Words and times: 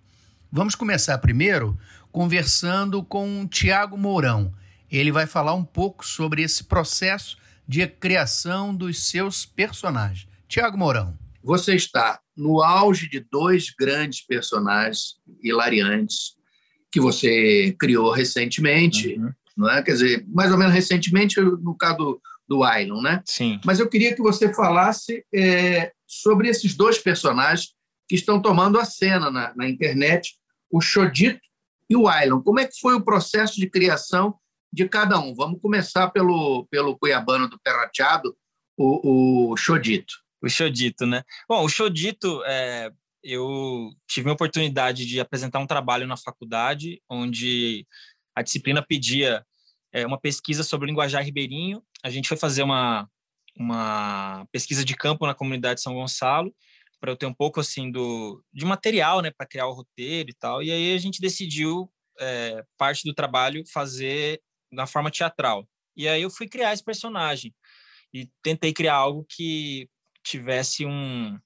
Vamos 0.52 0.76
começar 0.76 1.18
primeiro 1.18 1.76
conversando 2.12 3.02
com 3.02 3.44
Tiago 3.48 3.98
Mourão. 3.98 4.54
Ele 4.88 5.10
vai 5.10 5.26
falar 5.26 5.52
um 5.52 5.64
pouco 5.64 6.06
sobre 6.06 6.42
esse 6.42 6.62
processo 6.62 7.36
de 7.66 7.84
criação 7.88 8.72
dos 8.72 9.08
seus 9.08 9.44
personagens. 9.44 10.28
Tiago 10.46 10.78
Mourão. 10.78 11.18
Você 11.42 11.74
está 11.74 12.20
no 12.36 12.62
auge 12.62 13.10
de 13.10 13.18
dois 13.18 13.74
grandes 13.76 14.24
personagens 14.24 15.16
hilariantes 15.42 16.36
que 16.92 17.00
você 17.00 17.74
criou 17.80 18.12
recentemente, 18.12 19.18
uhum. 19.18 19.32
Não 19.56 19.70
é? 19.70 19.82
Quer 19.82 19.92
dizer, 19.92 20.26
mais 20.28 20.50
ou 20.50 20.58
menos 20.58 20.74
recentemente 20.74 21.40
no 21.40 21.74
caso 21.74 21.96
do, 21.96 22.22
do 22.48 22.64
Ailon, 22.64 23.00
né? 23.00 23.22
Sim. 23.24 23.60
Mas 23.64 23.78
eu 23.78 23.88
queria 23.88 24.14
que 24.14 24.22
você 24.22 24.52
falasse 24.52 25.24
é, 25.34 25.92
sobre 26.06 26.48
esses 26.48 26.74
dois 26.74 26.98
personagens 26.98 27.74
que 28.08 28.16
estão 28.16 28.42
tomando 28.42 28.78
a 28.78 28.84
cena 28.84 29.30
na, 29.30 29.54
na 29.54 29.68
internet, 29.68 30.34
o 30.70 30.80
Chodito 30.80 31.40
e 31.88 31.96
o 31.96 32.08
Ailon. 32.08 32.40
Como 32.40 32.58
é 32.60 32.66
que 32.66 32.78
foi 32.80 32.94
o 32.94 33.04
processo 33.04 33.56
de 33.56 33.68
criação 33.70 34.36
de 34.72 34.88
cada 34.88 35.18
um? 35.18 35.34
Vamos 35.34 35.60
começar 35.60 36.08
pelo, 36.10 36.66
pelo 36.70 36.98
cuiabano 36.98 37.48
do 37.48 37.58
Perrateado, 37.60 38.36
o, 38.76 39.52
o 39.52 39.56
Chodito. 39.56 40.14
O 40.42 40.48
Chodito, 40.48 41.06
né? 41.06 41.22
Bom, 41.48 41.64
o 41.64 41.68
Chodito, 41.68 42.42
é, 42.46 42.90
eu 43.22 43.90
tive 44.08 44.30
a 44.30 44.32
oportunidade 44.32 45.06
de 45.06 45.20
apresentar 45.20 45.58
um 45.58 45.66
trabalho 45.66 46.06
na 46.06 46.16
faculdade, 46.16 47.02
onde 47.08 47.86
a 48.34 48.42
disciplina 48.42 48.82
pedia 48.82 49.44
é, 49.92 50.06
uma 50.06 50.18
pesquisa 50.18 50.62
sobre 50.62 50.86
o 50.86 50.88
linguajar 50.88 51.24
ribeirinho. 51.24 51.82
A 52.02 52.10
gente 52.10 52.28
foi 52.28 52.36
fazer 52.36 52.62
uma, 52.62 53.08
uma 53.56 54.46
pesquisa 54.52 54.84
de 54.84 54.96
campo 54.96 55.26
na 55.26 55.34
comunidade 55.34 55.76
de 55.76 55.82
São 55.82 55.94
Gonçalo, 55.94 56.54
para 57.00 57.10
eu 57.10 57.16
ter 57.16 57.26
um 57.26 57.34
pouco 57.34 57.60
assim 57.60 57.90
do 57.90 58.44
de 58.52 58.64
material, 58.64 59.20
né, 59.22 59.30
para 59.30 59.46
criar 59.46 59.66
o 59.66 59.72
roteiro 59.72 60.30
e 60.30 60.34
tal. 60.34 60.62
E 60.62 60.70
aí 60.70 60.94
a 60.94 60.98
gente 60.98 61.20
decidiu 61.20 61.90
é, 62.18 62.64
parte 62.76 63.04
do 63.04 63.14
trabalho 63.14 63.64
fazer 63.72 64.40
na 64.70 64.86
forma 64.86 65.10
teatral. 65.10 65.66
E 65.96 66.06
aí 66.06 66.22
eu 66.22 66.30
fui 66.30 66.48
criar 66.48 66.72
esse 66.72 66.84
personagem 66.84 67.54
e 68.12 68.28
tentei 68.42 68.72
criar 68.72 68.94
algo 68.94 69.24
que 69.28 69.88
tivesse 70.22 70.84
um 70.84 71.38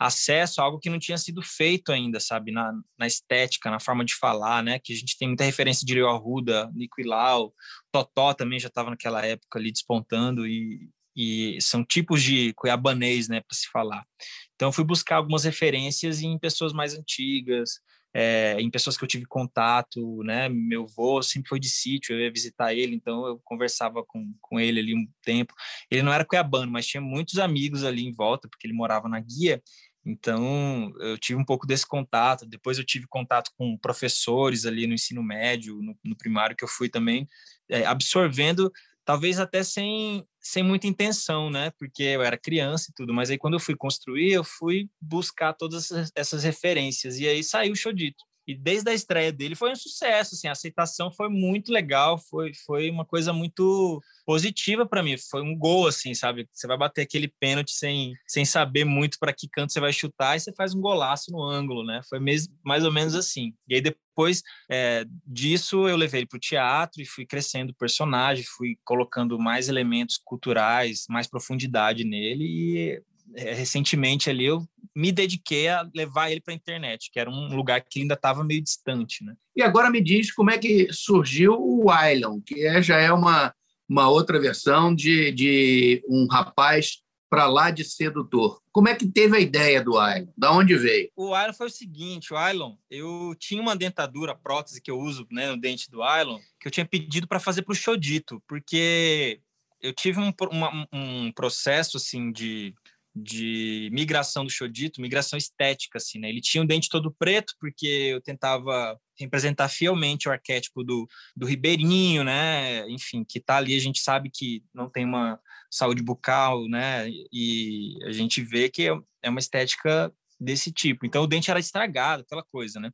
acesso 0.00 0.60
a 0.60 0.64
algo 0.64 0.78
que 0.78 0.88
não 0.88 0.98
tinha 0.98 1.18
sido 1.18 1.42
feito 1.42 1.92
ainda, 1.92 2.18
sabe, 2.18 2.50
na, 2.50 2.72
na 2.98 3.06
estética, 3.06 3.70
na 3.70 3.78
forma 3.78 4.02
de 4.02 4.14
falar, 4.14 4.62
né, 4.62 4.78
que 4.78 4.94
a 4.94 4.96
gente 4.96 5.18
tem 5.18 5.28
muita 5.28 5.44
referência 5.44 5.84
de 5.84 5.92
Rio 5.92 6.08
Arruda, 6.08 6.70
Nico 6.74 7.02
Ilau, 7.02 7.52
Totó 7.92 8.32
também 8.32 8.58
já 8.58 8.68
estava 8.68 8.88
naquela 8.88 9.24
época 9.24 9.58
ali 9.58 9.70
despontando 9.70 10.46
e, 10.46 10.88
e 11.14 11.60
são 11.60 11.84
tipos 11.84 12.22
de 12.22 12.54
cuiabanês, 12.54 13.28
né, 13.28 13.42
para 13.42 13.54
se 13.54 13.68
falar. 13.70 14.06
Então, 14.54 14.72
fui 14.72 14.84
buscar 14.84 15.16
algumas 15.16 15.44
referências 15.44 16.22
em 16.22 16.38
pessoas 16.38 16.72
mais 16.72 16.94
antigas, 16.94 17.80
é, 18.12 18.56
em 18.60 18.70
pessoas 18.70 18.96
que 18.96 19.04
eu 19.04 19.08
tive 19.08 19.24
contato, 19.24 20.22
né? 20.24 20.48
Meu 20.48 20.84
avô 20.84 21.22
sempre 21.22 21.48
foi 21.48 21.60
de 21.60 21.68
sítio, 21.68 22.14
eu 22.14 22.20
ia 22.20 22.32
visitar 22.32 22.74
ele, 22.74 22.96
então 22.96 23.24
eu 23.26 23.40
conversava 23.44 24.04
com, 24.04 24.34
com 24.40 24.58
ele 24.58 24.80
ali 24.80 24.94
um 24.94 25.06
tempo. 25.22 25.54
Ele 25.90 26.02
não 26.02 26.12
era 26.12 26.24
cuiabano, 26.24 26.70
mas 26.72 26.86
tinha 26.86 27.00
muitos 27.00 27.38
amigos 27.38 27.84
ali 27.84 28.04
em 28.04 28.12
volta, 28.12 28.48
porque 28.48 28.66
ele 28.66 28.74
morava 28.74 29.08
na 29.08 29.20
guia, 29.20 29.62
então 30.04 30.92
eu 31.00 31.18
tive 31.18 31.38
um 31.38 31.44
pouco 31.44 31.66
desse 31.66 31.86
contato. 31.86 32.46
Depois 32.46 32.78
eu 32.78 32.84
tive 32.84 33.06
contato 33.08 33.50
com 33.56 33.76
professores 33.78 34.66
ali 34.66 34.86
no 34.86 34.94
ensino 34.94 35.22
médio, 35.22 35.80
no, 35.82 35.96
no 36.04 36.16
primário 36.16 36.56
que 36.56 36.64
eu 36.64 36.68
fui 36.68 36.88
também, 36.88 37.28
é, 37.68 37.84
absorvendo 37.84 38.72
talvez 39.04 39.40
até 39.40 39.62
sem, 39.62 40.24
sem 40.40 40.62
muita 40.62 40.86
intenção, 40.86 41.50
né? 41.50 41.72
Porque 41.78 42.02
eu 42.02 42.22
era 42.22 42.38
criança 42.38 42.90
e 42.90 42.94
tudo, 42.94 43.12
mas 43.12 43.30
aí 43.30 43.38
quando 43.38 43.54
eu 43.54 43.60
fui 43.60 43.74
construir, 43.76 44.32
eu 44.32 44.44
fui 44.44 44.88
buscar 45.00 45.52
todas 45.52 45.90
essas 46.14 46.44
referências 46.44 47.18
e 47.18 47.26
aí 47.26 47.42
saiu 47.42 47.72
o 47.72 47.76
Chodito. 47.76 48.24
E 48.46 48.54
desde 48.54 48.90
a 48.90 48.94
estreia 48.94 49.32
dele 49.32 49.54
foi 49.54 49.70
um 49.70 49.76
sucesso, 49.76 50.34
assim, 50.34 50.48
a 50.48 50.52
aceitação 50.52 51.12
foi 51.12 51.28
muito 51.28 51.72
legal, 51.72 52.18
foi, 52.18 52.52
foi 52.66 52.90
uma 52.90 53.04
coisa 53.04 53.32
muito 53.32 54.02
positiva 54.26 54.86
para 54.86 55.02
mim, 55.02 55.16
foi 55.16 55.42
um 55.42 55.56
gol, 55.56 55.86
assim, 55.86 56.14
sabe? 56.14 56.48
Você 56.52 56.66
vai 56.66 56.76
bater 56.76 57.02
aquele 57.02 57.28
pênalti 57.28 57.72
sem, 57.72 58.12
sem 58.26 58.44
saber 58.44 58.84
muito 58.84 59.18
para 59.18 59.32
que 59.32 59.48
canto 59.48 59.72
você 59.72 59.80
vai 59.80 59.92
chutar 59.92 60.36
e 60.36 60.40
você 60.40 60.52
faz 60.52 60.74
um 60.74 60.80
golaço 60.80 61.30
no 61.30 61.42
ângulo, 61.42 61.84
né? 61.84 62.00
Foi 62.08 62.18
mesmo, 62.18 62.54
mais 62.64 62.84
ou 62.84 62.92
menos 62.92 63.14
assim. 63.14 63.52
E 63.68 63.74
aí 63.74 63.80
depois 63.80 64.42
é, 64.70 65.04
disso 65.26 65.88
eu 65.88 65.96
levei 65.96 66.20
ele 66.20 66.26
para 66.26 66.36
o 66.36 66.40
teatro 66.40 67.00
e 67.00 67.06
fui 67.06 67.26
crescendo 67.26 67.70
o 67.70 67.76
personagem, 67.76 68.44
fui 68.44 68.76
colocando 68.84 69.38
mais 69.38 69.68
elementos 69.68 70.18
culturais, 70.22 71.06
mais 71.08 71.26
profundidade 71.26 72.04
nele 72.04 72.44
e 72.44 73.02
é, 73.34 73.54
recentemente 73.54 74.28
ali 74.28 74.44
eu 74.44 74.66
me 74.94 75.12
dediquei 75.12 75.68
a 75.68 75.88
levar 75.94 76.30
ele 76.30 76.40
para 76.40 76.52
a 76.52 76.56
internet, 76.56 77.10
que 77.12 77.20
era 77.20 77.30
um 77.30 77.54
lugar 77.54 77.80
que 77.80 78.00
ainda 78.00 78.14
estava 78.14 78.44
meio 78.44 78.62
distante, 78.62 79.24
né? 79.24 79.34
E 79.54 79.62
agora 79.62 79.90
me 79.90 80.00
diz 80.00 80.32
como 80.32 80.50
é 80.50 80.58
que 80.58 80.92
surgiu 80.92 81.54
o 81.58 81.86
Island, 81.92 82.42
que 82.44 82.66
é, 82.66 82.82
já 82.82 82.98
é 82.98 83.12
uma, 83.12 83.54
uma 83.88 84.08
outra 84.08 84.40
versão 84.40 84.94
de, 84.94 85.32
de 85.32 86.04
um 86.08 86.26
rapaz 86.26 87.02
para 87.30 87.46
lá 87.46 87.70
de 87.70 87.84
sedutor. 87.84 88.60
Como 88.72 88.88
é 88.88 88.94
que 88.94 89.06
teve 89.06 89.36
a 89.36 89.40
ideia 89.40 89.82
do 89.82 89.92
Island? 89.92 90.32
Da 90.36 90.52
onde 90.52 90.76
veio? 90.76 91.08
O 91.16 91.28
Island 91.28 91.56
foi 91.56 91.68
o 91.68 91.70
seguinte, 91.70 92.34
o 92.34 92.48
Island, 92.48 92.76
eu 92.90 93.34
tinha 93.38 93.62
uma 93.62 93.76
dentadura, 93.76 94.34
prótese 94.34 94.82
que 94.82 94.90
eu 94.90 94.98
uso 94.98 95.26
né, 95.30 95.48
no 95.48 95.56
dente 95.56 95.88
do 95.88 95.98
Island, 95.98 96.42
que 96.58 96.66
eu 96.66 96.72
tinha 96.72 96.84
pedido 96.84 97.28
para 97.28 97.38
fazer 97.38 97.62
para 97.62 97.72
o 97.72 97.76
Chodito, 97.76 98.42
porque 98.48 99.40
eu 99.80 99.92
tive 99.92 100.20
um, 100.20 100.32
uma, 100.50 100.88
um 100.92 101.32
processo 101.32 101.96
assim 101.96 102.32
de 102.32 102.74
de 103.14 103.90
migração 103.92 104.44
do 104.44 104.50
Chodito, 104.50 105.00
migração 105.00 105.36
estética, 105.36 105.98
assim, 105.98 106.18
né? 106.18 106.28
Ele 106.28 106.40
tinha 106.40 106.62
um 106.62 106.66
dente 106.66 106.88
todo 106.88 107.14
preto, 107.18 107.54
porque 107.58 107.86
eu 107.86 108.20
tentava 108.20 108.98
representar 109.18 109.68
fielmente 109.68 110.28
o 110.28 110.32
arquétipo 110.32 110.84
do, 110.84 111.08
do 111.36 111.46
ribeirinho, 111.46 112.22
né? 112.22 112.88
Enfim, 112.88 113.24
que 113.24 113.40
tá 113.40 113.56
ali, 113.56 113.76
a 113.76 113.80
gente 113.80 114.00
sabe 114.00 114.30
que 114.32 114.62
não 114.72 114.88
tem 114.88 115.04
uma 115.04 115.38
saúde 115.70 116.02
bucal, 116.02 116.68
né? 116.68 117.08
E 117.32 117.98
a 118.04 118.12
gente 118.12 118.42
vê 118.42 118.68
que 118.68 118.88
é 119.22 119.28
uma 119.28 119.40
estética 119.40 120.12
desse 120.40 120.72
tipo. 120.72 121.04
Então, 121.04 121.22
o 121.22 121.26
dente 121.26 121.50
era 121.50 121.60
estragado, 121.60 122.22
aquela 122.22 122.44
coisa, 122.44 122.80
né? 122.80 122.90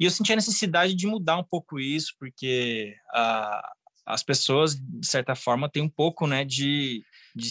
E 0.00 0.04
eu 0.04 0.10
senti 0.10 0.32
a 0.32 0.36
necessidade 0.36 0.94
de 0.94 1.06
mudar 1.06 1.36
um 1.36 1.44
pouco 1.44 1.78
isso, 1.78 2.14
porque 2.18 2.94
a, 3.12 3.72
as 4.06 4.22
pessoas, 4.22 4.74
de 4.80 5.06
certa 5.06 5.34
forma, 5.34 5.68
têm 5.68 5.82
um 5.82 5.88
pouco, 5.88 6.26
né, 6.26 6.44
de 6.44 7.02
de, 7.34 7.50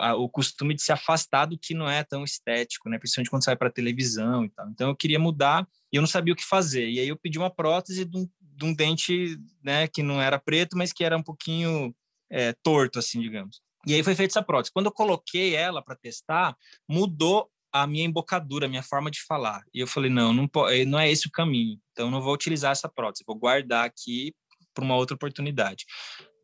a, 0.00 0.14
o 0.14 0.28
costume 0.28 0.74
de 0.74 0.82
se 0.82 0.92
afastar 0.92 1.46
do 1.46 1.58
que 1.58 1.74
não 1.74 1.88
é 1.88 2.02
tão 2.04 2.24
estético, 2.24 2.88
né? 2.88 2.98
Principalmente 2.98 3.30
quando 3.30 3.44
sai 3.44 3.56
para 3.56 3.70
televisão 3.70 4.44
e 4.44 4.48
tal. 4.50 4.68
Então 4.68 4.88
eu 4.88 4.96
queria 4.96 5.18
mudar 5.18 5.66
e 5.92 5.96
eu 5.96 6.02
não 6.02 6.08
sabia 6.08 6.32
o 6.32 6.36
que 6.36 6.44
fazer. 6.44 6.88
E 6.88 7.00
aí 7.00 7.08
eu 7.08 7.16
pedi 7.16 7.38
uma 7.38 7.50
prótese 7.50 8.04
de 8.04 8.16
um, 8.16 8.28
de 8.40 8.64
um 8.64 8.74
dente, 8.74 9.38
né? 9.62 9.86
Que 9.88 10.02
não 10.02 10.20
era 10.20 10.38
preto, 10.38 10.76
mas 10.76 10.92
que 10.92 11.04
era 11.04 11.16
um 11.16 11.22
pouquinho 11.22 11.94
é, 12.30 12.52
torto, 12.62 12.98
assim, 12.98 13.20
digamos. 13.20 13.60
E 13.86 13.94
aí 13.94 14.02
foi 14.02 14.14
feita 14.14 14.32
essa 14.32 14.42
prótese. 14.42 14.72
Quando 14.72 14.86
eu 14.86 14.92
coloquei 14.92 15.54
ela 15.54 15.80
para 15.80 15.94
testar, 15.94 16.56
mudou 16.88 17.48
a 17.72 17.86
minha 17.86 18.04
embocadura, 18.04 18.66
a 18.66 18.68
minha 18.68 18.82
forma 18.82 19.10
de 19.10 19.22
falar. 19.22 19.62
E 19.72 19.80
eu 19.80 19.86
falei, 19.86 20.10
não, 20.10 20.32
não, 20.32 20.48
eh, 20.70 20.84
não 20.84 20.98
é 20.98 21.10
esse 21.10 21.28
o 21.28 21.30
caminho. 21.30 21.78
Então, 21.92 22.10
não 22.10 22.20
vou 22.20 22.34
utilizar 22.34 22.72
essa 22.72 22.88
prótese. 22.88 23.24
Vou 23.26 23.36
guardar 23.36 23.84
aqui 23.84 24.34
para 24.74 24.84
uma 24.84 24.96
outra 24.96 25.14
oportunidade. 25.14 25.84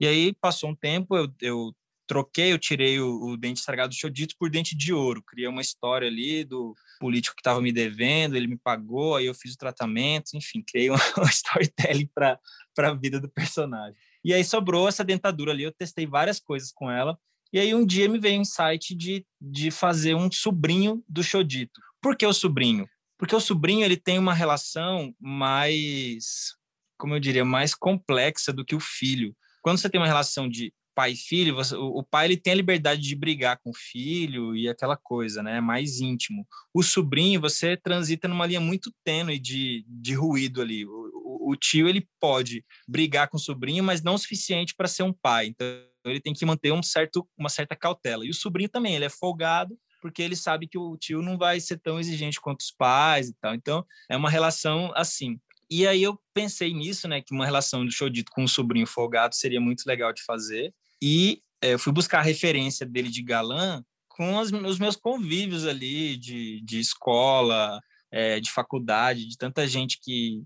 E 0.01 0.07
aí 0.07 0.35
passou 0.41 0.71
um 0.71 0.75
tempo, 0.75 1.17
eu, 1.17 1.29
eu 1.41 1.75
troquei, 2.13 2.53
eu 2.53 2.59
tirei 2.59 3.01
o, 3.01 3.25
o 3.25 3.37
dente 3.39 3.61
estragado 3.61 3.89
do 3.89 3.99
Chodito 3.99 4.35
por 4.39 4.51
dente 4.51 4.77
de 4.77 4.93
ouro. 4.93 5.23
Criei 5.23 5.49
uma 5.49 5.63
história 5.63 6.07
ali 6.07 6.45
do 6.45 6.75
político 7.01 7.35
que 7.35 7.41
estava 7.41 7.59
me 7.63 7.73
devendo, 7.73 8.37
ele 8.37 8.47
me 8.47 8.59
pagou, 8.59 9.17
aí 9.17 9.25
eu 9.25 9.35
fiz 9.35 9.55
o 9.55 9.59
tratamento, 9.59 10.35
enfim, 10.35 10.63
criei 10.63 10.91
uma, 10.91 10.99
uma 11.17 11.31
storytelling 11.31 12.11
para 12.15 12.39
a 12.79 12.95
vida 12.95 13.19
do 13.19 13.31
personagem. 13.31 13.97
E 14.23 14.35
aí 14.35 14.45
sobrou 14.45 14.87
essa 14.87 15.03
dentadura 15.03 15.53
ali, 15.53 15.63
eu 15.63 15.73
testei 15.73 16.07
várias 16.07 16.39
coisas 16.39 16.71
com 16.71 16.91
ela, 16.91 17.19
e 17.51 17.59
aí 17.59 17.75
um 17.75 17.85
dia 17.85 18.09
me 18.11 18.19
veio 18.19 18.39
um 18.39 18.43
insight 18.43 18.95
de, 18.95 19.25
de 19.41 19.71
fazer 19.71 20.15
um 20.15 20.31
sobrinho 20.31 21.03
do 21.09 21.23
Chodito. 21.23 21.81
Por 22.01 22.15
que 22.15 22.27
o 22.27 22.33
sobrinho? 22.35 22.87
Porque 23.19 23.35
o 23.35 23.41
sobrinho 23.41 23.85
ele 23.85 23.97
tem 23.97 24.19
uma 24.19 24.35
relação 24.35 25.15
mais, 25.19 26.55
como 26.99 27.15
eu 27.15 27.21
diria, 27.21 27.45
mais 27.45 27.75
complexa 27.75 28.53
do 28.53 28.65
que 28.65 28.75
o 28.75 28.81
filho. 28.81 29.35
Quando 29.63 29.79
você 29.79 29.89
tem 29.89 30.01
uma 30.01 30.07
relação 30.07 30.49
de 30.49 30.75
pai 30.95 31.13
e 31.13 31.17
filho, 31.17 31.55
você, 31.55 31.75
o, 31.75 32.03
pai 32.03 32.27
ele 32.27 32.37
tem 32.37 32.53
a 32.53 32.57
liberdade 32.57 33.01
de 33.01 33.15
brigar 33.15 33.59
com 33.63 33.71
o 33.71 33.77
filho 33.77 34.55
e 34.57 34.69
aquela 34.69 34.97
coisa, 34.97 35.43
né? 35.43 35.61
Mais 35.61 36.01
íntimo. 36.01 36.47
O 36.73 36.83
sobrinho, 36.83 37.41
você 37.41 37.77
transita 37.77 38.29
numa 38.29 38.47
linha 38.47 38.61
muito 38.61 38.93
tênue 39.05 39.39
de, 39.39 39.85
de 39.89 40.15
ruído 40.15 40.61
ali. 40.61 40.85
O, 40.87 41.51
o, 41.51 41.57
tio 41.57 41.89
ele 41.89 42.07
pode 42.21 42.65
brigar 42.87 43.29
com 43.29 43.37
o 43.37 43.41
sobrinho, 43.41 43.83
mas 43.85 44.03
não 44.03 44.15
o 44.15 44.19
suficiente 44.19 44.75
para 44.75 44.89
ser 44.89 45.03
um 45.03 45.13
pai. 45.13 45.47
Então 45.47 45.67
ele 46.05 46.21
tem 46.21 46.33
que 46.33 46.45
manter 46.45 46.73
um 46.73 46.83
certo, 46.83 47.29
uma 47.37 47.49
certa 47.49 47.77
cautela. 47.77 48.25
E 48.27 48.31
o 48.31 48.35
sobrinho 48.35 48.69
também, 48.69 48.95
ele 48.95 49.05
é 49.05 49.11
folgado 49.11 49.77
porque 50.01 50.21
ele 50.21 50.35
sabe 50.35 50.67
que 50.67 50.77
o 50.77 50.97
tio 50.97 51.23
não 51.23 51.39
vai 51.39 51.61
ser 51.61 51.79
tão 51.79 52.01
exigente 52.01 52.41
quanto 52.41 52.61
os 52.61 52.73
pais 52.73 53.29
e 53.29 53.35
tal. 53.35 53.55
Então 53.55 53.87
é 54.11 54.17
uma 54.17 54.29
relação 54.29 54.93
assim. 54.97 55.39
E 55.71 55.87
aí 55.87 56.03
eu 56.03 56.21
pensei 56.35 56.75
nisso, 56.75 57.09
né, 57.09 57.23
que 57.23 57.33
uma 57.33 57.47
relação 57.47 57.83
do 57.83 57.91
Chodito 57.91 58.31
com 58.31 58.43
um 58.43 58.47
sobrinho 58.47 58.87
folgado 58.87 59.35
seria 59.35 59.59
muito 59.59 59.85
legal 59.87 60.13
de 60.13 60.23
fazer. 60.23 60.75
E 61.03 61.43
é, 61.61 61.77
fui 61.77 61.93
buscar 61.93 62.21
a 62.21 62.23
referência 62.23 62.87
dele 62.87 63.09
de 63.09 63.25
galã 63.25 63.85
com 64.09 64.39
as, 64.39 64.53
os 64.53 64.79
meus 64.79 64.95
convívios 64.95 65.67
ali 65.67 66.17
de, 66.17 66.61
de 66.63 66.79
escola, 66.79 67.81
é, 68.13 68.39
de 68.39 68.53
faculdade, 68.53 69.27
de 69.27 69.37
tanta 69.37 69.67
gente 69.67 69.99
que, 70.01 70.45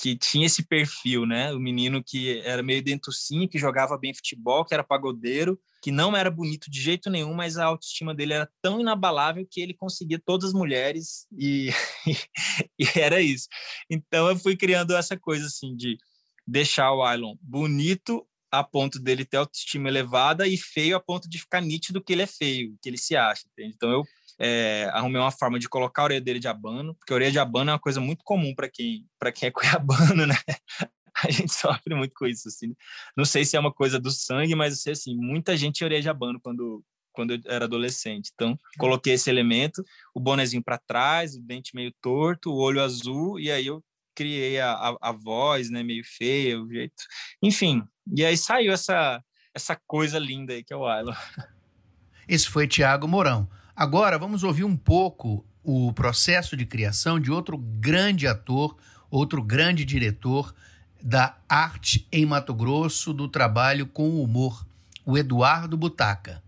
que 0.00 0.14
tinha 0.16 0.46
esse 0.46 0.62
perfil, 0.62 1.26
né? 1.26 1.52
O 1.52 1.58
menino 1.58 2.04
que 2.04 2.40
era 2.40 2.62
meio 2.62 2.84
dentucinho, 2.84 3.48
que 3.48 3.58
jogava 3.58 3.98
bem 3.98 4.14
futebol, 4.14 4.64
que 4.64 4.74
era 4.74 4.84
pagodeiro, 4.84 5.58
que 5.82 5.90
não 5.90 6.14
era 6.14 6.30
bonito 6.30 6.70
de 6.70 6.80
jeito 6.80 7.08
nenhum, 7.08 7.32
mas 7.32 7.56
a 7.56 7.64
autoestima 7.64 8.14
dele 8.14 8.34
era 8.34 8.48
tão 8.62 8.80
inabalável 8.80 9.46
que 9.50 9.60
ele 9.60 9.74
conseguia 9.74 10.20
todas 10.24 10.50
as 10.50 10.54
mulheres 10.54 11.26
e, 11.36 11.70
e 12.78 12.86
era 12.94 13.20
isso. 13.20 13.48
Então 13.90 14.28
eu 14.28 14.36
fui 14.36 14.56
criando 14.56 14.94
essa 14.94 15.18
coisa 15.18 15.46
assim 15.46 15.74
de 15.74 15.96
deixar 16.46 16.92
o 16.92 17.02
Ailon 17.02 17.34
bonito 17.40 18.24
a 18.50 18.62
ponto 18.62 18.98
dele 18.98 19.24
ter 19.24 19.38
autoestima 19.38 19.88
elevada 19.88 20.46
e 20.46 20.56
feio 20.56 20.96
a 20.96 21.00
ponto 21.00 21.28
de 21.28 21.38
ficar 21.38 21.60
nítido 21.60 22.02
que 22.02 22.12
ele 22.12 22.22
é 22.22 22.26
feio, 22.26 22.76
que 22.82 22.88
ele 22.88 22.98
se 22.98 23.16
acha, 23.16 23.44
entende? 23.52 23.74
Então 23.74 23.90
eu 23.90 24.04
é, 24.38 24.90
arrumei 24.92 25.20
uma 25.20 25.30
forma 25.30 25.58
de 25.58 25.68
colocar 25.68 26.02
a 26.02 26.04
orelha 26.04 26.20
dele 26.20 26.38
de 26.38 26.48
abano, 26.48 26.94
porque 26.94 27.12
a 27.12 27.16
orelha 27.16 27.32
de 27.32 27.38
abano 27.38 27.70
é 27.70 27.72
uma 27.74 27.80
coisa 27.80 28.00
muito 28.00 28.22
comum 28.24 28.54
para 28.54 28.68
quem, 28.68 29.06
quem 29.34 29.48
é 29.48 29.50
cuiabano, 29.52 30.26
né? 30.26 30.36
A 31.24 31.30
gente 31.30 31.52
sofre 31.52 31.94
muito 31.94 32.12
com 32.14 32.26
isso, 32.26 32.46
assim. 32.48 32.74
Não 33.16 33.24
sei 33.24 33.44
se 33.44 33.56
é 33.56 33.60
uma 33.60 33.72
coisa 33.72 33.98
do 33.98 34.10
sangue, 34.10 34.54
mas 34.54 34.74
eu 34.74 34.78
sei 34.78 34.92
assim, 34.92 35.16
muita 35.16 35.56
gente 35.56 35.82
orelha 35.82 36.02
de 36.02 36.08
abano 36.10 36.38
quando 36.40 36.84
quando 37.16 37.32
eu 37.32 37.40
era 37.46 37.64
adolescente. 37.64 38.30
Então, 38.34 38.58
coloquei 38.78 39.14
esse 39.14 39.30
elemento, 39.30 39.82
o 40.14 40.20
bonezinho 40.20 40.62
para 40.62 40.76
trás, 40.76 41.34
o 41.34 41.40
dente 41.40 41.74
meio 41.74 41.90
torto, 42.02 42.52
o 42.52 42.58
olho 42.58 42.82
azul, 42.82 43.40
e 43.40 43.50
aí 43.50 43.66
eu 43.66 43.82
criei 44.16 44.58
a, 44.58 44.72
a, 44.72 44.96
a 45.02 45.12
voz, 45.12 45.70
né, 45.70 45.82
meio 45.82 46.02
feia, 46.04 46.60
o 46.60 46.68
jeito. 46.68 47.04
Enfim, 47.42 47.82
e 48.12 48.24
aí 48.24 48.36
saiu 48.36 48.72
essa, 48.72 49.22
essa 49.54 49.78
coisa 49.86 50.18
linda 50.18 50.54
aí 50.54 50.64
que 50.64 50.72
é 50.72 50.76
o 50.76 50.86
Ailo. 50.86 51.14
Esse 52.26 52.48
foi 52.48 52.66
Tiago 52.66 53.06
Mourão. 53.06 53.48
Agora 53.74 54.18
vamos 54.18 54.42
ouvir 54.42 54.64
um 54.64 54.76
pouco 54.76 55.46
o 55.62 55.92
processo 55.92 56.56
de 56.56 56.64
criação 56.64 57.20
de 57.20 57.30
outro 57.30 57.58
grande 57.58 58.26
ator, 58.26 58.76
outro 59.10 59.42
grande 59.42 59.84
diretor 59.84 60.54
da 61.00 61.38
arte 61.48 62.08
em 62.10 62.24
Mato 62.24 62.54
Grosso, 62.54 63.12
do 63.12 63.28
trabalho 63.28 63.86
com 63.86 64.08
o 64.08 64.22
humor, 64.22 64.66
o 65.04 65.16
Eduardo 65.16 65.76
Butaca. 65.76 66.42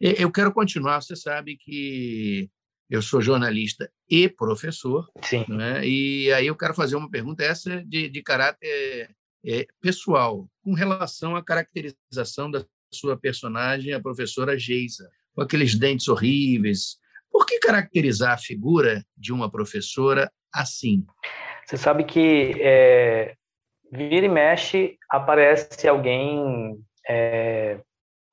Eu 0.00 0.32
quero 0.32 0.52
continuar. 0.52 1.00
Você 1.00 1.14
sabe 1.14 1.56
que 1.56 2.50
eu 2.92 3.00
sou 3.00 3.22
jornalista 3.22 3.90
e 4.06 4.28
professor, 4.28 5.08
Sim. 5.22 5.46
Né? 5.48 5.80
e 5.82 6.30
aí 6.30 6.46
eu 6.46 6.54
quero 6.54 6.74
fazer 6.74 6.94
uma 6.94 7.10
pergunta, 7.10 7.42
essa 7.42 7.82
de, 7.86 8.06
de 8.10 8.22
caráter 8.22 9.08
é, 9.46 9.66
pessoal, 9.80 10.46
com 10.62 10.74
relação 10.74 11.34
à 11.34 11.42
caracterização 11.42 12.50
da 12.50 12.62
sua 12.92 13.16
personagem, 13.16 13.94
a 13.94 14.00
professora 14.00 14.58
Geisa, 14.58 15.08
com 15.34 15.40
aqueles 15.40 15.74
dentes 15.74 16.06
horríveis. 16.06 16.98
Por 17.30 17.46
que 17.46 17.58
caracterizar 17.60 18.34
a 18.34 18.38
figura 18.38 19.02
de 19.16 19.32
uma 19.32 19.50
professora 19.50 20.30
assim? 20.52 21.02
Você 21.64 21.78
sabe 21.78 22.04
que 22.04 22.52
é, 22.60 23.34
vira 23.90 24.26
e 24.26 24.28
mexe 24.28 24.98
aparece 25.10 25.88
alguém, 25.88 26.76
é, 27.08 27.80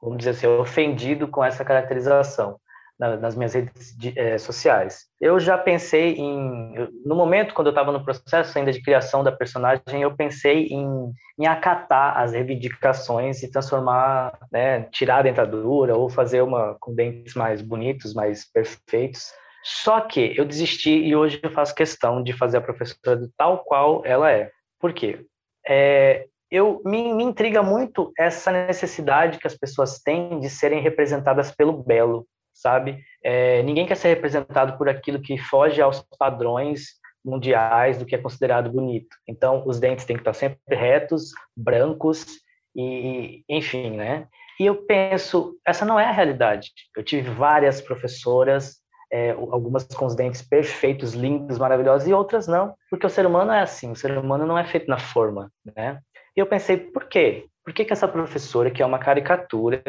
vamos 0.02 0.18
dizer 0.18 0.32
assim, 0.32 0.48
ofendido 0.48 1.30
com 1.30 1.42
essa 1.42 1.64
caracterização 1.64 2.60
nas 3.00 3.34
minhas 3.34 3.54
redes 3.54 3.96
de, 3.98 4.18
é, 4.20 4.38
sociais. 4.38 5.06
Eu 5.22 5.40
já 5.40 5.58
pensei 5.58 6.16
em, 6.16 6.74
no 7.06 7.16
momento 7.16 7.54
quando 7.54 7.68
eu 7.68 7.72
estava 7.72 7.94
no 7.94 8.04
processo 8.04 8.58
ainda 8.58 8.74
de 8.74 8.82
criação 8.82 9.24
da 9.24 9.32
personagem, 9.32 10.02
eu 10.02 10.14
pensei 10.16 10.68
em, 10.68 11.12
em 11.40 11.48
acatar 11.48 12.18
as 12.18 12.34
reivindicações 12.34 13.42
e 13.42 13.50
transformar, 13.50 14.38
né, 14.52 14.84
tirar 14.92 15.20
a 15.20 15.22
dentadura 15.22 15.96
ou 15.96 16.10
fazer 16.10 16.42
uma 16.42 16.76
com 16.80 16.94
dentes 16.94 17.34
mais 17.36 17.62
bonitos, 17.62 18.14
mais 18.14 18.46
perfeitos. 18.52 19.32
Só 19.64 20.02
que 20.02 20.34
eu 20.38 20.44
desisti 20.44 20.92
e 20.92 21.16
hoje 21.16 21.40
eu 21.42 21.52
faço 21.52 21.76
questão 21.76 22.22
de 22.22 22.34
fazer 22.34 22.58
a 22.58 22.62
professora 22.62 23.30
tal 23.38 23.64
qual 23.64 24.02
ela 24.06 24.30
é. 24.30 24.52
Por 24.78 24.94
quê? 24.94 25.26
É, 25.66 26.26
eu 26.52 26.82
me, 26.84 27.14
me 27.14 27.24
intriga 27.24 27.62
muito 27.62 28.12
essa 28.18 28.52
necessidade 28.52 29.38
que 29.38 29.48
as 29.48 29.56
pessoas 29.56 30.00
têm 30.00 30.40
de 30.40 30.50
serem 30.50 30.82
representadas 30.82 31.52
pelo 31.52 31.84
belo, 31.84 32.26
sabe? 32.62 33.04
É, 33.24 33.64
ninguém 33.64 33.86
quer 33.86 33.96
ser 33.96 34.10
representado 34.10 34.78
por 34.78 34.90
aquilo 34.90 35.22
que 35.22 35.38
foge 35.38 35.82
aos 35.82 36.04
padrões 36.18 37.00
mundiais 37.24 37.98
do 37.98 38.06
que 38.06 38.16
é 38.16 38.18
considerado 38.18 38.72
bonito. 38.72 39.16
Então, 39.28 39.64
os 39.66 39.80
dentes 39.80 40.06
têm 40.06 40.16
que 40.16 40.22
estar 40.22 40.34
sempre 40.34 40.60
retos, 40.70 41.32
brancos 41.56 42.26
e, 42.76 43.44
enfim, 43.50 43.92
né? 43.92 44.28
E 44.60 44.66
eu 44.66 44.86
penso, 44.86 45.58
essa 45.66 45.86
não 45.86 46.00
é 46.00 46.06
a 46.06 46.12
realidade. 46.12 46.72
Eu 46.96 47.04
tive 47.04 47.30
várias 47.30 47.82
professoras, 47.82 48.78
é, 49.12 49.32
algumas 49.32 49.86
com 49.86 50.06
os 50.06 50.16
dentes 50.16 50.42
perfeitos, 50.42 51.14
lindos, 51.14 51.58
maravilhosos, 51.58 52.08
e 52.08 52.14
outras 52.14 52.48
não, 52.48 52.76
porque 52.90 53.06
o 53.06 53.10
ser 53.10 53.26
humano 53.26 53.52
é 53.52 53.62
assim, 53.62 53.92
o 53.92 53.96
ser 53.96 54.18
humano 54.18 54.46
não 54.46 54.58
é 54.58 54.66
feito 54.66 54.88
na 54.88 55.00
forma, 55.00 55.52
né? 55.76 56.00
E 56.36 56.40
eu 56.40 56.46
pensei, 56.46 56.78
por 56.78 57.06
quê? 57.06 57.48
Por 57.64 57.74
que, 57.74 57.86
que 57.86 57.94
essa 57.94 58.08
professora, 58.08 58.70
que 58.70 58.82
é 58.82 58.86
uma 58.86 59.00
caricatura, 59.00 59.82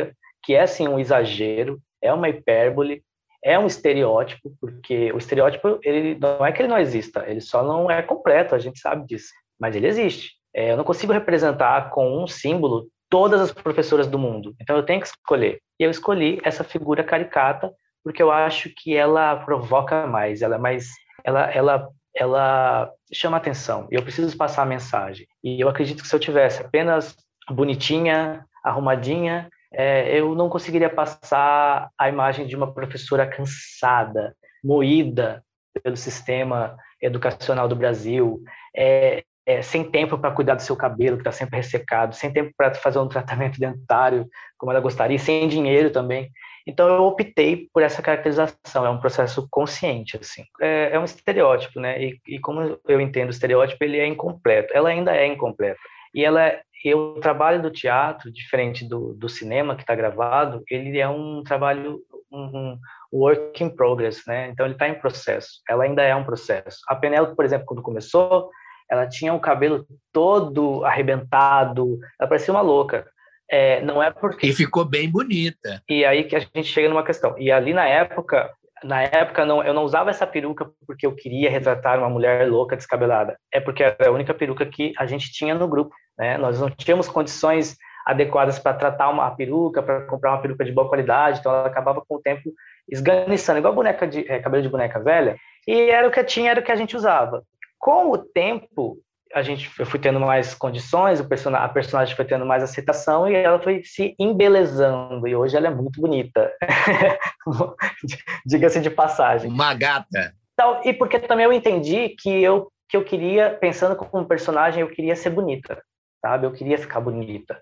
que 0.42 0.54
é 0.54 0.62
assim 0.62 0.88
um 0.88 0.98
exagero, 0.98 1.80
é 2.02 2.12
uma 2.12 2.28
hipérbole, 2.28 3.02
é 3.42 3.58
um 3.58 3.66
estereótipo, 3.66 4.52
porque 4.60 5.12
o 5.12 5.18
estereótipo 5.18 5.78
ele 5.82 6.18
não 6.18 6.44
é 6.44 6.52
que 6.52 6.60
ele 6.60 6.68
não 6.68 6.78
exista, 6.78 7.24
ele 7.26 7.40
só 7.40 7.62
não 7.62 7.90
é 7.90 8.02
completo, 8.02 8.54
a 8.54 8.58
gente 8.58 8.78
sabe 8.78 9.06
disso, 9.06 9.32
mas 9.58 9.74
ele 9.74 9.86
existe. 9.86 10.32
É, 10.54 10.72
eu 10.72 10.76
não 10.76 10.84
consigo 10.84 11.12
representar 11.12 11.90
com 11.90 12.22
um 12.22 12.26
símbolo 12.26 12.88
todas 13.08 13.40
as 13.40 13.52
professoras 13.52 14.06
do 14.06 14.18
mundo, 14.18 14.54
então 14.60 14.76
eu 14.76 14.84
tenho 14.84 15.00
que 15.00 15.06
escolher. 15.06 15.60
E 15.78 15.84
eu 15.84 15.90
escolhi 15.90 16.40
essa 16.44 16.62
figura 16.62 17.02
caricata 17.02 17.72
porque 18.02 18.22
eu 18.22 18.30
acho 18.30 18.70
que 18.70 18.96
ela 18.96 19.36
provoca 19.36 20.06
mais, 20.06 20.42
ela 20.42 20.56
é 20.56 20.58
mais, 20.58 20.88
ela, 21.24 21.50
ela, 21.50 21.88
ela 22.14 22.90
chama 23.12 23.36
atenção. 23.36 23.86
Eu 23.90 24.02
preciso 24.02 24.36
passar 24.36 24.62
a 24.62 24.66
mensagem. 24.66 25.26
E 25.44 25.60
eu 25.60 25.68
acredito 25.68 26.02
que 26.02 26.08
se 26.08 26.14
eu 26.14 26.20
tivesse 26.20 26.62
apenas 26.62 27.14
bonitinha, 27.50 28.44
arrumadinha, 28.64 29.50
é, 29.72 30.18
eu 30.18 30.34
não 30.34 30.48
conseguiria 30.48 30.90
passar 30.90 31.90
a 31.98 32.08
imagem 32.08 32.46
de 32.46 32.56
uma 32.56 32.72
professora 32.72 33.26
cansada, 33.26 34.34
moída 34.62 35.44
pelo 35.82 35.96
sistema 35.96 36.76
educacional 37.00 37.68
do 37.68 37.76
Brasil, 37.76 38.42
é, 38.76 39.22
é, 39.46 39.62
sem 39.62 39.90
tempo 39.90 40.18
para 40.18 40.32
cuidar 40.32 40.54
do 40.54 40.62
seu 40.62 40.76
cabelo, 40.76 41.16
que 41.16 41.22
está 41.22 41.32
sempre 41.32 41.56
ressecado, 41.56 42.14
sem 42.14 42.32
tempo 42.32 42.52
para 42.56 42.74
fazer 42.74 42.98
um 42.98 43.08
tratamento 43.08 43.58
dentário 43.58 44.28
como 44.58 44.70
ela 44.70 44.80
gostaria, 44.80 45.18
sem 45.18 45.48
dinheiro 45.48 45.90
também. 45.90 46.30
Então 46.66 46.86
eu 46.88 47.04
optei 47.04 47.68
por 47.72 47.82
essa 47.82 48.02
caracterização, 48.02 48.84
é 48.84 48.90
um 48.90 49.00
processo 49.00 49.46
consciente, 49.50 50.18
assim. 50.20 50.44
É, 50.60 50.90
é 50.92 50.98
um 50.98 51.04
estereótipo, 51.04 51.80
né? 51.80 52.00
E, 52.02 52.20
e, 52.26 52.38
como 52.38 52.78
eu 52.86 53.00
entendo 53.00 53.28
o 53.28 53.32
estereótipo, 53.32 53.82
ele 53.82 53.98
é 53.98 54.06
incompleto. 54.06 54.72
Ela 54.74 54.90
ainda 54.90 55.16
é 55.16 55.26
incompleta. 55.26 55.80
E 56.14 56.24
ela 56.24 56.52
e 56.84 56.94
o 56.94 57.14
trabalho 57.20 57.60
do 57.60 57.70
teatro, 57.70 58.32
diferente 58.32 58.88
do, 58.88 59.12
do 59.14 59.28
cinema 59.28 59.76
que 59.76 59.82
está 59.82 59.94
gravado, 59.94 60.62
ele 60.70 60.98
é 60.98 61.08
um 61.08 61.42
trabalho, 61.42 62.00
um, 62.32 62.42
um 62.42 62.78
work 63.12 63.62
in 63.62 63.68
progress, 63.68 64.22
né? 64.26 64.48
Então 64.48 64.64
ele 64.64 64.74
está 64.74 64.88
em 64.88 64.94
processo. 64.94 65.60
Ela 65.68 65.84
ainda 65.84 66.02
é 66.02 66.14
um 66.16 66.24
processo. 66.24 66.78
A 66.88 66.96
Penélope, 66.96 67.36
por 67.36 67.44
exemplo, 67.44 67.66
quando 67.66 67.82
começou, 67.82 68.50
ela 68.90 69.06
tinha 69.06 69.34
o 69.34 69.40
cabelo 69.40 69.86
todo 70.12 70.84
arrebentado, 70.84 71.98
ela 72.18 72.28
parecia 72.28 72.52
uma 72.52 72.62
louca. 72.62 73.06
é, 73.50 73.80
não 73.82 74.02
é 74.02 74.10
porque. 74.10 74.46
E 74.46 74.52
ficou 74.52 74.84
bem 74.84 75.10
bonita. 75.10 75.82
E 75.88 76.04
aí 76.04 76.24
que 76.24 76.36
a 76.36 76.40
gente 76.40 76.64
chega 76.64 76.88
numa 76.88 77.04
questão. 77.04 77.36
E 77.36 77.50
ali 77.50 77.74
na 77.74 77.86
época, 77.86 78.48
na 78.82 79.02
época 79.02 79.44
não, 79.44 79.62
eu 79.62 79.74
não 79.74 79.84
usava 79.84 80.10
essa 80.10 80.26
peruca 80.26 80.70
porque 80.86 81.06
eu 81.06 81.14
queria 81.14 81.50
retratar 81.50 81.98
uma 81.98 82.08
mulher 82.08 82.48
louca 82.48 82.76
descabelada. 82.76 83.38
É 83.52 83.60
porque 83.60 83.82
era 83.82 84.08
a 84.08 84.12
única 84.12 84.34
peruca 84.34 84.64
que 84.66 84.92
a 84.98 85.06
gente 85.06 85.32
tinha 85.32 85.54
no 85.54 85.68
grupo. 85.68 85.94
Né? 86.18 86.38
Nós 86.38 86.60
não 86.60 86.70
tínhamos 86.70 87.08
condições 87.08 87.76
adequadas 88.06 88.58
para 88.58 88.76
tratar 88.76 89.08
uma 89.10 89.30
peruca, 89.30 89.82
para 89.82 90.06
comprar 90.06 90.32
uma 90.32 90.42
peruca 90.42 90.64
de 90.64 90.72
boa 90.72 90.88
qualidade, 90.88 91.40
então 91.40 91.52
ela 91.52 91.66
acabava 91.66 92.02
com 92.06 92.16
o 92.16 92.20
tempo 92.20 92.50
esganiçando, 92.90 93.58
igual 93.58 93.74
boneca 93.74 94.06
de 94.06 94.30
é, 94.30 94.40
cabelo 94.40 94.62
de 94.62 94.68
boneca 94.68 94.98
velha. 94.98 95.36
E 95.66 95.90
era 95.90 96.08
o 96.08 96.10
que 96.10 96.24
tinha, 96.24 96.50
era 96.50 96.60
o 96.60 96.62
que 96.62 96.72
a 96.72 96.76
gente 96.76 96.96
usava. 96.96 97.42
Com 97.78 98.10
o 98.10 98.18
tempo, 98.18 98.98
a 99.34 99.42
gente 99.42 99.70
eu 99.78 99.86
fui 99.86 99.98
tendo 99.98 100.18
mais 100.18 100.54
condições, 100.54 101.20
o 101.20 101.28
person 101.28 101.54
a 101.54 101.68
personagem 101.68 102.16
foi 102.16 102.24
tendo 102.24 102.44
mais 102.44 102.62
aceitação 102.62 103.28
e 103.28 103.34
ela 103.34 103.60
foi 103.60 103.82
se 103.84 104.14
embelezando 104.18 105.26
e 105.26 105.36
hoje 105.36 105.56
ela 105.56 105.68
é 105.68 105.70
muito 105.70 106.00
bonita. 106.00 106.52
Diga-se 108.44 108.80
de 108.80 108.90
passagem. 108.90 109.50
Uma 109.50 109.74
gata. 109.74 110.34
Então, 110.52 110.80
e 110.84 110.92
porque 110.92 111.18
também 111.18 111.44
eu 111.44 111.52
entendi 111.52 112.10
que 112.10 112.42
eu 112.42 112.70
que 112.88 112.96
eu 112.96 113.04
queria, 113.04 113.50
pensando 113.50 113.94
como 113.94 114.26
personagem, 114.26 114.80
eu 114.80 114.88
queria 114.88 115.14
ser 115.14 115.30
bonita, 115.30 115.80
sabe? 116.20 116.44
Eu 116.44 116.50
queria 116.50 116.76
ficar 116.76 117.00
bonita. 117.00 117.60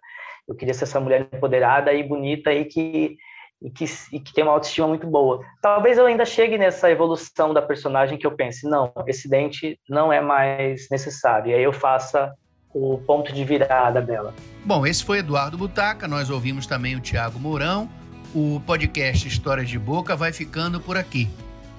Eu 0.48 0.56
queria 0.56 0.72
ser 0.72 0.84
essa 0.84 0.98
mulher 0.98 1.28
empoderada 1.30 1.92
e 1.92 2.02
bonita 2.02 2.50
e 2.50 2.64
que 2.64 3.14
e 3.60 3.70
que, 3.70 3.84
e 4.12 4.20
que 4.20 4.32
tem 4.32 4.44
uma 4.44 4.52
autoestima 4.52 4.86
muito 4.86 5.06
boa. 5.06 5.42
Talvez 5.60 5.98
eu 5.98 6.06
ainda 6.06 6.24
chegue 6.24 6.56
nessa 6.56 6.90
evolução 6.90 7.52
da 7.52 7.60
personagem 7.60 8.18
que 8.18 8.26
eu 8.26 8.32
pense, 8.32 8.68
não, 8.68 8.92
esse 9.06 9.28
dente 9.28 9.78
não 9.88 10.12
é 10.12 10.20
mais 10.20 10.88
necessário, 10.90 11.50
e 11.50 11.54
aí 11.54 11.62
eu 11.62 11.72
faça 11.72 12.32
o 12.72 12.98
ponto 12.98 13.32
de 13.32 13.44
virada 13.44 14.00
dela. 14.00 14.34
Bom, 14.64 14.86
esse 14.86 15.04
foi 15.04 15.18
Eduardo 15.18 15.58
Butaca, 15.58 16.06
nós 16.06 16.30
ouvimos 16.30 16.66
também 16.66 16.94
o 16.94 17.00
Tiago 17.00 17.38
Mourão. 17.38 17.88
O 18.34 18.60
podcast 18.66 19.26
Histórias 19.26 19.70
de 19.70 19.78
Boca 19.78 20.14
vai 20.14 20.32
ficando 20.32 20.78
por 20.78 20.98
aqui. 20.98 21.28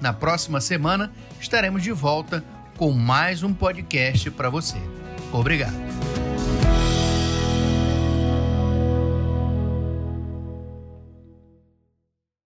Na 0.00 0.12
próxima 0.12 0.60
semana 0.60 1.12
estaremos 1.40 1.82
de 1.82 1.92
volta 1.92 2.42
com 2.76 2.90
mais 2.90 3.42
um 3.42 3.54
podcast 3.54 4.30
para 4.32 4.50
você. 4.50 4.78
Obrigado. 5.32 5.89